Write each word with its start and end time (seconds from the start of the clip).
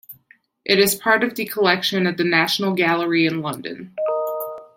It 0.65 0.79
is 0.79 0.95
part 0.95 1.23
of 1.23 1.35
the 1.35 1.45
collection 1.45 2.07
at 2.07 2.17
the 2.17 2.23
National 2.23 2.73
Gallery 2.73 3.27
in 3.27 3.43
London. 3.43 3.95